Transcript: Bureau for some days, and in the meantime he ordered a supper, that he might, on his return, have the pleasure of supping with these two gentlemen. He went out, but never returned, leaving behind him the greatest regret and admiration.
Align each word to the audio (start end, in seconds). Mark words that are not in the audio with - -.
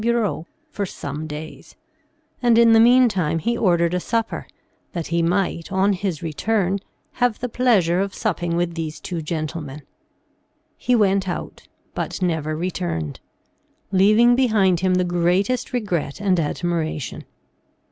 Bureau 0.01 0.47
for 0.71 0.83
some 0.87 1.27
days, 1.27 1.75
and 2.41 2.57
in 2.57 2.71
the 2.73 2.79
meantime 2.79 3.37
he 3.37 3.55
ordered 3.55 3.93
a 3.93 3.99
supper, 3.99 4.47
that 4.93 5.05
he 5.13 5.21
might, 5.21 5.71
on 5.71 5.93
his 5.93 6.23
return, 6.23 6.79
have 7.21 7.37
the 7.37 7.47
pleasure 7.47 7.99
of 7.99 8.15
supping 8.15 8.55
with 8.55 8.73
these 8.73 8.99
two 8.99 9.21
gentlemen. 9.21 9.83
He 10.75 10.95
went 10.95 11.29
out, 11.29 11.67
but 11.93 12.19
never 12.19 12.55
returned, 12.57 13.19
leaving 13.91 14.35
behind 14.35 14.79
him 14.79 14.95
the 14.95 15.03
greatest 15.03 15.71
regret 15.71 16.19
and 16.19 16.39
admiration. 16.39 17.23